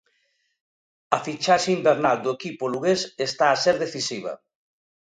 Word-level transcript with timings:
A 1.15 1.17
fichaxe 1.25 1.69
invernal 1.77 2.17
do 2.23 2.29
equipo 2.37 2.71
lugués 2.73 3.01
está 3.27 3.45
a 3.51 3.59
ser 3.63 3.75
decisiva. 3.85 4.33